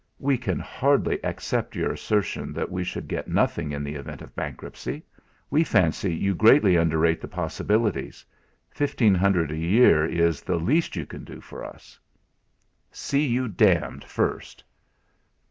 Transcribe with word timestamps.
"We 0.17 0.35
can 0.35 0.57
hardly 0.57 1.23
accept 1.23 1.75
your 1.75 1.91
assertion 1.91 2.53
that 2.53 2.71
we 2.71 2.83
should 2.83 3.07
get 3.07 3.27
nothing 3.27 3.71
in 3.71 3.83
the 3.83 3.93
event 3.93 4.23
of 4.23 4.35
bankruptcy. 4.35 5.03
We 5.51 5.63
fancy 5.63 6.11
you 6.15 6.33
greatly 6.33 6.75
underrate 6.75 7.21
the 7.21 7.27
possibilities. 7.27 8.25
Fifteen 8.71 9.13
hundred 9.13 9.51
a 9.51 9.55
year 9.55 10.03
is 10.03 10.41
the 10.41 10.57
least 10.57 10.95
you 10.95 11.05
can 11.05 11.23
do 11.23 11.39
for 11.39 11.63
us." 11.63 11.99
"See 12.91 13.27
you 13.27 13.47
d 13.47 13.75
d 13.75 13.79
first." 14.07 14.63